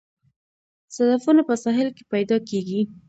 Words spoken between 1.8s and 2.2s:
کې